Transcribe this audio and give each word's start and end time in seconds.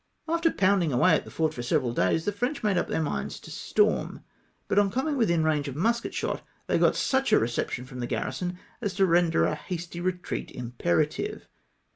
After 0.27 0.49
pounding 0.49 0.91
away 0.91 1.13
at 1.13 1.25
the 1.25 1.29
fort 1.29 1.53
for 1.53 1.61
several 1.61 1.93
days, 1.93 2.25
the 2.25 2.31
French 2.31 2.63
made 2.63 2.75
up 2.75 2.87
theu" 2.89 3.03
minds 3.03 3.39
to 3.41 3.51
storm, 3.51 4.21
but 4.67 4.79
on 4.79 4.89
coming 4.89 5.15
within 5.15 5.43
range 5.43 5.67
of 5.67 5.75
musket 5.75 6.11
shot, 6.11 6.41
they 6.65 6.79
got 6.79 6.95
such 6.95 7.31
a 7.31 7.37
reception 7.37 7.85
from 7.85 7.99
the 7.99 8.07
garrison 8.07 8.57
as 8.81 8.95
to 8.95 9.05
render 9.05 9.45
a 9.45 9.53
hasty 9.53 10.01
retreat 10.01 10.49
im 10.55 10.71
perative. 10.79 11.45